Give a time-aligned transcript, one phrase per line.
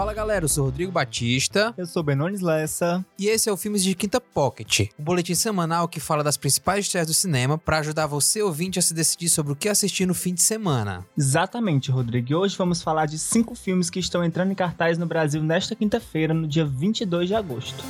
[0.00, 1.74] Fala galera, eu sou Rodrigo Batista.
[1.76, 3.04] Eu sou Benones Lessa.
[3.18, 6.86] E esse é o Filmes de Quinta Pocket, um boletim semanal que fala das principais
[6.86, 10.14] estreias do cinema para ajudar você ouvinte a se decidir sobre o que assistir no
[10.14, 11.04] fim de semana.
[11.18, 12.32] Exatamente, Rodrigo.
[12.32, 15.76] E hoje vamos falar de cinco filmes que estão entrando em cartaz no Brasil nesta
[15.76, 17.84] quinta-feira, no dia 22 de agosto.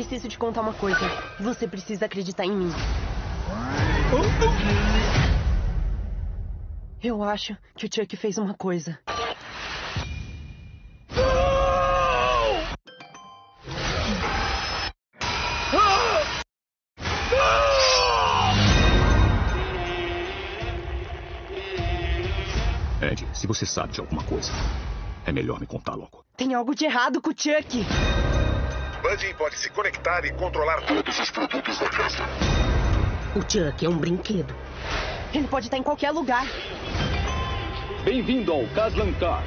[0.00, 0.98] Preciso te contar uma coisa.
[1.38, 2.72] Você precisa acreditar em mim.
[7.02, 8.98] Eu acho que o Chuck fez uma coisa.
[23.02, 24.50] Ed, se você sabe de alguma coisa,
[25.26, 26.24] é melhor me contar logo.
[26.38, 27.84] Tem algo de errado com o Chuck.
[29.02, 32.22] Buddy pode se conectar e controlar todos os produtos da casa.
[33.34, 34.54] O Chuck é um brinquedo.
[35.32, 36.46] Ele pode estar em qualquer lugar.
[38.04, 39.42] Bem-vindo ao Caslan Car.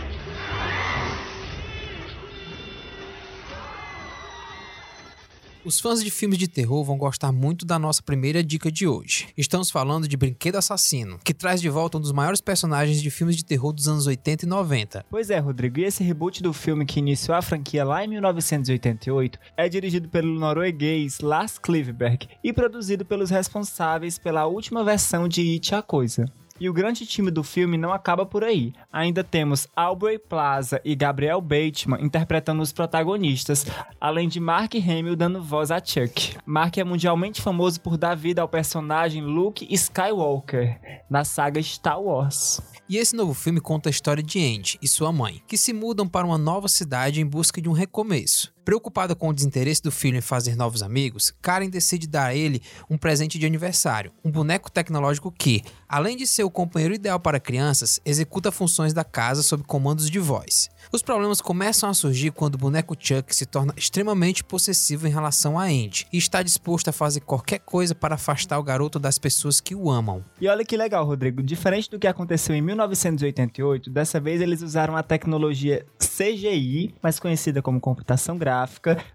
[5.66, 9.30] Os fãs de filmes de terror vão gostar muito da nossa primeira dica de hoje.
[9.38, 13.38] Estamos falando de Brinquedo Assassino, que traz de volta um dos maiores personagens de filmes
[13.38, 15.06] de terror dos anos 80 e 90.
[15.10, 19.40] Pois é, Rodrigo, e esse reboot do filme que iniciou a franquia lá em 1988
[19.56, 25.76] é dirigido pelo norueguês Lars Klivberg e produzido pelos responsáveis pela última versão de It
[25.76, 26.26] a Coisa.
[26.60, 28.74] E o grande time do filme não acaba por aí.
[28.92, 33.66] Ainda temos Aubrey Plaza e Gabriel Bateman interpretando os protagonistas,
[34.00, 36.38] além de Mark Hamill dando voz a Chuck.
[36.46, 40.80] Mark é mundialmente famoso por dar vida ao personagem Luke Skywalker
[41.10, 42.62] na saga Star Wars.
[42.88, 46.08] E esse novo filme conta a história de Andy e sua mãe, que se mudam
[46.08, 48.54] para uma nova cidade em busca de um recomeço.
[48.66, 52.62] Preocupada com o desinteresse do filho em fazer novos amigos, Karen decide dar a ele
[52.90, 57.42] um presente de aniversário, um boneco tecnológico que, além de ser o companheiro ideal para
[57.42, 60.70] crianças, executa funções da casa sob comandos de voz.
[60.94, 65.60] Os problemas começam a surgir quando o boneco Chuck se torna extremamente possessivo em relação
[65.60, 69.60] a Andy e está disposto a fazer qualquer coisa para afastar o garoto das pessoas
[69.60, 70.24] que o amam.
[70.40, 71.44] E olha que legal, Rodrigo.
[71.44, 77.62] Diferente do que aconteceu em 1988, dessa vez eles usaram a tecnologia CGI, mais conhecida
[77.62, 78.53] como computação gráfica,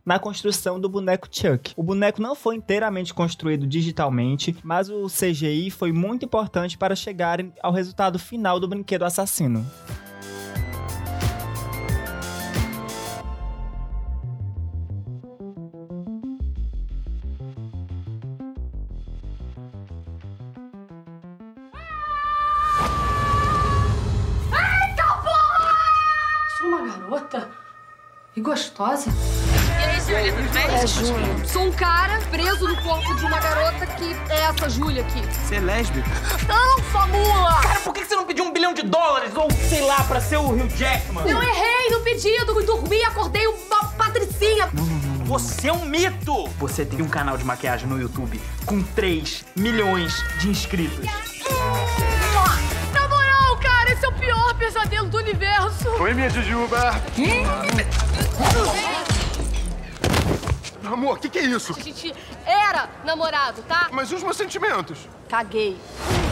[0.05, 1.73] na construção do boneco Chuck.
[1.77, 7.53] O boneco não foi inteiramente construído digitalmente, mas o CGI foi muito importante para chegarem
[7.63, 9.65] ao resultado final do brinquedo assassino.
[28.39, 29.11] E gostosa.
[29.81, 30.65] E aí, Júlia, tudo bem?
[30.65, 31.47] É, Júlia.
[31.47, 35.21] Sou um cara preso no corpo de uma garota que é essa Júlia aqui.
[35.21, 36.09] Você é lésbico?
[36.47, 37.61] Não, sua mula!
[37.63, 39.33] Cara, por que você não pediu um bilhão de dólares?
[39.35, 41.29] Ou, sei lá, pra ser o Hugh Jackman?
[41.29, 44.69] Eu errei no pedido, dormi e acordei uma patricinha.
[45.25, 46.49] Você é um mito!
[46.59, 51.05] Você tem um canal de maquiagem no YouTube com 3 milhões de inscritos.
[51.05, 52.18] Na
[55.79, 56.03] universo.
[56.03, 56.91] Oi, minha Jujuba.
[60.85, 61.75] Amor, o que, que é isso?
[61.77, 62.15] A gente
[62.47, 63.89] era namorado, tá?
[63.93, 65.09] Mas e os meus sentimentos?
[65.29, 65.77] Caguei.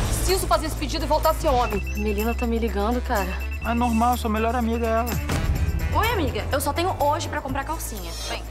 [0.07, 1.81] Preciso fazer esse pedido e voltar a ser homem.
[1.95, 3.29] A Melina tá me ligando, cara.
[3.65, 5.11] É normal, sua melhor amiga é ela.
[5.95, 6.45] Oi, amiga.
[6.51, 8.11] Eu só tenho hoje pra comprar calcinha.
[8.29, 8.43] Vem.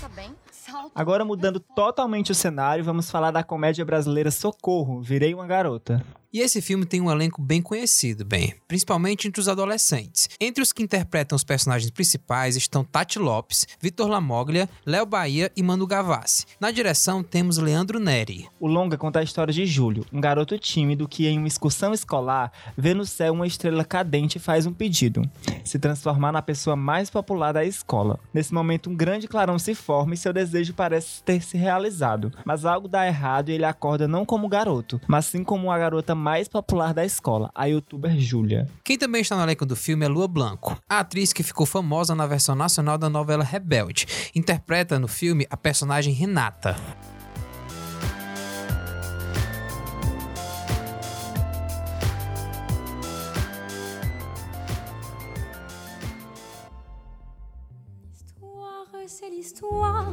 [0.00, 0.34] Tá bem?
[0.50, 0.92] Salto.
[0.94, 6.04] Agora mudando totalmente o cenário, vamos falar da comédia brasileira Socorro, Virei uma Garota.
[6.30, 10.28] E esse filme tem um elenco bem conhecido, bem, principalmente entre os adolescentes.
[10.38, 15.62] Entre os que interpretam os personagens principais estão Tati Lopes, Vitor Lamoglia, Léo Bahia e
[15.62, 16.44] Manu Gavassi.
[16.60, 18.46] Na direção temos Leandro Neri.
[18.60, 22.52] O longa conta a história de Júlio, um garoto tímido que em uma excursão escolar
[22.76, 25.22] vê no céu uma estrela cadente e faz um pedido:
[25.64, 28.20] se transformar na pessoa mais popular da escola.
[28.34, 32.30] Nesse momento, um grande clarão se forma e seu desejo parece ter se realizado.
[32.44, 36.17] Mas algo dá errado e ele acorda não como garoto, mas sim como a garota
[36.18, 38.68] mais popular da escola, a youtuber Júlia.
[38.84, 42.14] Quem também está no elenco do filme é Lua Blanco, a atriz que ficou famosa
[42.14, 44.06] na versão nacional da novela Rebelde.
[44.34, 46.76] Interpreta no filme a personagem Renata.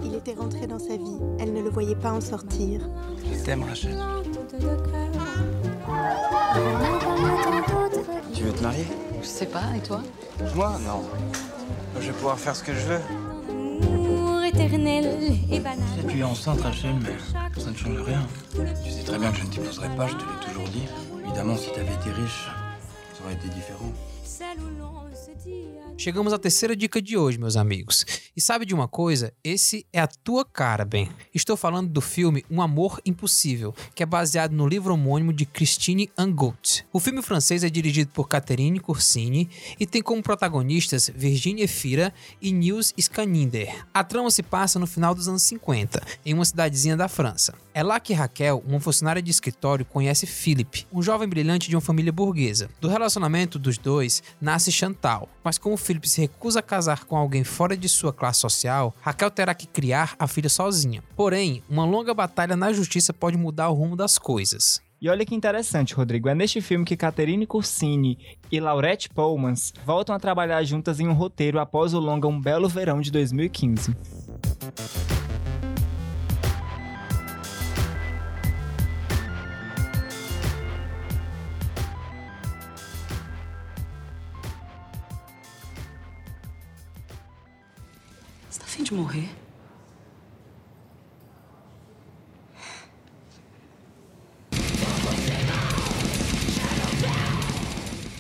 [0.04, 1.18] Il était rentré dans sa vie.
[1.40, 2.82] Elle ne le voyait pas en sortir.
[3.24, 3.98] Je t'aime, Rachel.
[8.34, 8.86] Tu veux te marier
[9.22, 10.02] Je sais pas, et toi
[10.56, 11.04] Moi, non.
[12.00, 13.00] Je vais pouvoir faire ce que je veux.
[14.48, 15.86] éternel et banal.
[16.08, 17.16] Tu es enceinte, Rachel, mais
[17.60, 18.26] ça ne change rien.
[18.84, 20.86] Tu sais très bien que je ne t'épouserai pas, je te l'ai toujours dit.
[21.24, 22.50] Évidemment, si t'avais été riche,
[23.14, 23.92] ça aurait été différent.
[25.98, 28.06] Chegamos à terceira dica de hoje, meus amigos.
[28.36, 29.32] E sabe de uma coisa?
[29.44, 31.10] Esse é a tua cara, Ben.
[31.34, 36.10] Estou falando do filme Um Amor Impossível, que é baseado no livro homônimo de Christine
[36.18, 36.86] Angot.
[36.92, 39.50] O filme francês é dirigido por Catherine Corsini
[39.80, 43.86] e tem como protagonistas Virginie Efira e Nils Scaninder.
[43.94, 47.54] A trama se passa no final dos anos 50, em uma cidadezinha da França.
[47.74, 51.82] É lá que Raquel, uma funcionária de escritório, conhece Philip, um jovem brilhante de uma
[51.82, 52.70] família burguesa.
[52.82, 57.44] Do relacionamento dos dois nasce Chantal, mas como Philip se recusa a casar com alguém
[57.44, 61.04] fora de sua classe social, Raquel terá que criar a filha sozinha.
[61.16, 64.82] Porém, uma longa batalha na justiça pode mudar o rumo das coisas.
[65.02, 66.30] E olha que interessante, Rodrigo.
[66.30, 68.18] É neste filme que Catherine Corsini
[68.52, 72.68] e Laurette Pullmans voltam a trabalhar juntas em um roteiro após o longa Um Belo
[72.68, 73.96] Verão de 2015.
[88.86, 89.30] De morrer?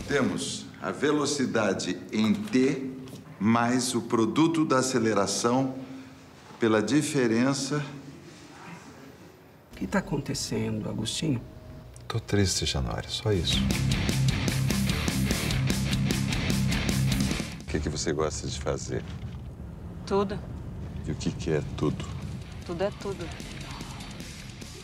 [0.07, 2.91] Temos a velocidade em T
[3.39, 5.75] mais o produto da aceleração
[6.59, 7.85] pela diferença.
[9.71, 11.41] O que tá acontecendo, Agostinho?
[12.07, 13.59] Tô triste, Januário, só isso.
[17.61, 19.03] O que, que você gosta de fazer?
[20.07, 20.54] Tudo.
[21.07, 22.03] E o que, que é tudo?
[22.65, 23.25] Tudo é tudo.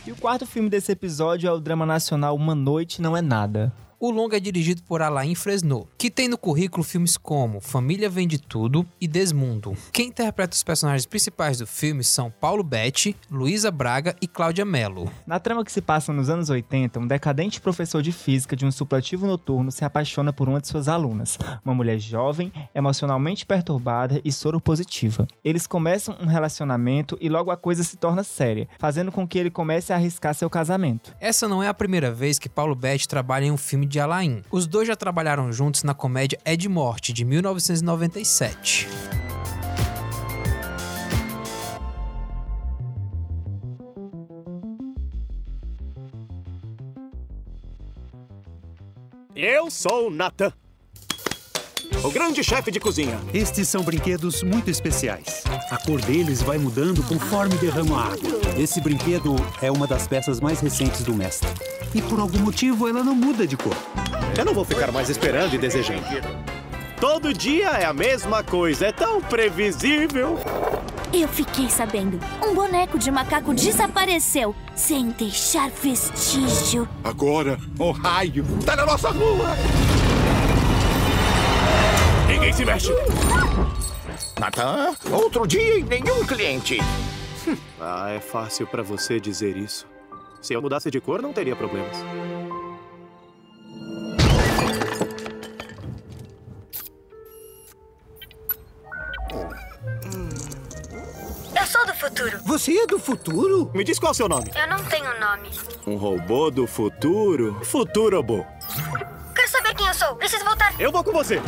[0.05, 3.71] E o quarto filme desse episódio é o drama nacional Uma Noite Não É Nada.
[4.03, 8.39] O longa é dirigido por Alain Fresnot, que tem no currículo filmes como Família Vende
[8.39, 9.77] Tudo e Desmundo.
[9.93, 15.07] Quem interpreta os personagens principais do filme são Paulo Betti, Luísa Braga e Cláudia Mello.
[15.27, 18.71] Na trama que se passa nos anos 80, um decadente professor de física de um
[18.71, 24.31] supletivo noturno se apaixona por uma de suas alunas, uma mulher jovem, emocionalmente perturbada e
[24.31, 25.27] soropositiva.
[25.43, 29.51] Eles começam um relacionamento e logo a coisa se torna séria, fazendo com que ele
[29.51, 31.15] comece a arriscar seu casamento.
[31.19, 34.41] Essa não é a primeira vez que Paulo Betti trabalha em um filme de Alain.
[34.49, 38.87] Os dois já trabalharam juntos na comédia É de Morte, de 1997.
[49.35, 50.53] Eu sou o Nathan.
[52.03, 53.19] O grande chefe de cozinha.
[53.31, 55.43] Estes são brinquedos muito especiais.
[55.69, 58.41] A cor deles vai mudando conforme derrama a água.
[58.57, 61.47] Esse brinquedo é uma das peças mais recentes do mestre.
[61.93, 63.75] E por algum motivo ela não muda de cor.
[64.35, 66.01] Eu não vou ficar mais esperando e desejando.
[66.99, 70.39] Todo dia é a mesma coisa, é tão previsível.
[71.13, 72.19] Eu fiquei sabendo.
[72.43, 76.89] Um boneco de macaco desapareceu sem deixar vestígio.
[77.03, 79.55] Agora, o raio tá na nossa rua!
[82.61, 82.93] Se mexe.
[84.39, 86.77] Natan, outro dia e nenhum cliente.
[87.79, 89.87] Ah, é fácil pra você dizer isso.
[90.39, 91.97] Se eu mudasse de cor, não teria problemas.
[101.59, 102.39] Eu sou do futuro.
[102.45, 103.71] Você é do futuro?
[103.73, 104.51] Me diz qual é o seu nome.
[104.55, 105.49] Eu não tenho nome.
[105.87, 107.59] Um robô do futuro?
[107.63, 108.45] Futurobô.
[109.33, 110.15] Quero saber quem eu sou.
[110.17, 111.41] Preciso voltar Eu vou com você.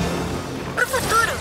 [0.73, 1.31] Pro futuro.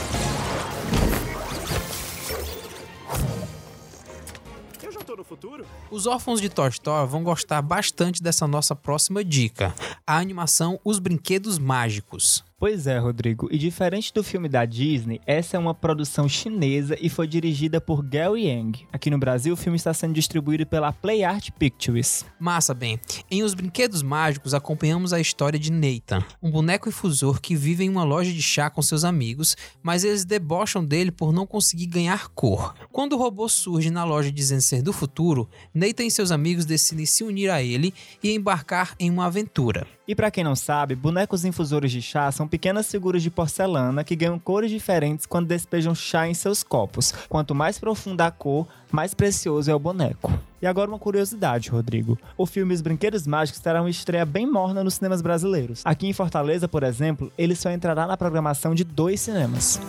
[4.83, 5.67] Eu já tô no futuro?
[5.91, 9.75] Os órfãos de Toy Story vão gostar bastante dessa nossa próxima dica:
[10.07, 12.45] a animação Os Brinquedos Mágicos.
[12.63, 13.49] Pois é, Rodrigo.
[13.51, 18.05] E diferente do filme da Disney, essa é uma produção chinesa e foi dirigida por
[18.05, 18.87] Gary Yang.
[18.93, 22.25] Aqui no Brasil, o filme está sendo distribuído pela Play Art Pictures.
[22.39, 23.01] Massa, bem.
[23.29, 27.89] Em Os Brinquedos Mágicos, acompanhamos a história de Nathan, um boneco infusor que vive em
[27.89, 32.29] uma loja de chá com seus amigos, mas eles debocham dele por não conseguir ganhar
[32.29, 32.77] cor.
[32.93, 37.07] Quando o robô surge na loja dizendo ser do futuro, Nathan e seus amigos decidem
[37.07, 37.93] se unir a ele
[38.23, 39.85] e embarcar em uma aventura.
[40.13, 44.15] E pra quem não sabe, bonecos infusores de chá são pequenas figuras de porcelana que
[44.15, 47.15] ganham cores diferentes quando despejam chá em seus copos.
[47.31, 50.31] Quanto mais profunda a cor, mais precioso é o boneco.
[50.61, 52.19] E agora uma curiosidade, Rodrigo.
[52.37, 55.81] O filme Os Brinquedos Mágicos terá uma estreia bem morna nos cinemas brasileiros.
[55.83, 59.81] Aqui em Fortaleza, por exemplo, ele só entrará na programação de dois cinemas.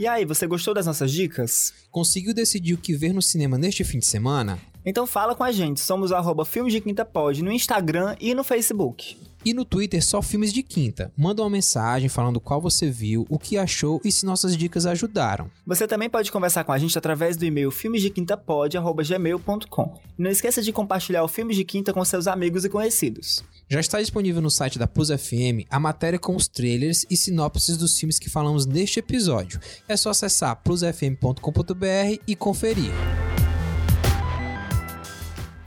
[0.00, 1.74] E aí, você gostou das nossas dicas?
[1.90, 4.58] Conseguiu decidir o que ver no cinema neste fim de semana?
[4.82, 8.34] Então fala com a gente, somos o arroba Filmes de Quinta Pod no Instagram e
[8.34, 9.18] no Facebook.
[9.44, 11.10] E no Twitter só filmes de quinta.
[11.16, 15.50] Manda uma mensagem falando qual você viu, o que achou e se nossas dicas ajudaram.
[15.66, 20.00] Você também pode conversar com a gente através do e-mail filmesdequintapod.gmail.com.
[20.18, 23.44] E não esqueça de compartilhar o Filmes de Quinta com seus amigos e conhecidos.
[23.68, 27.76] Já está disponível no site da Plus FM a matéria com os trailers e sinopses
[27.76, 29.60] dos filmes que falamos neste episódio.
[29.88, 32.90] É só acessar plusfm.com.br e conferir.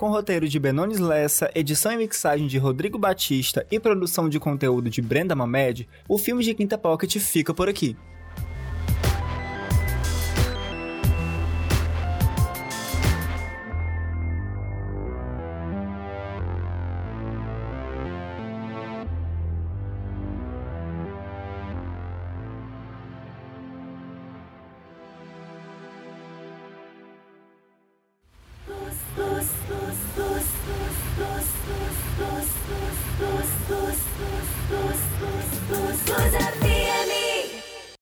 [0.03, 4.89] Com roteiro de Benones Lessa, edição e mixagem de Rodrigo Batista e produção de conteúdo
[4.89, 7.95] de Brenda Mamed, o filme de Quinta Pocket fica por aqui.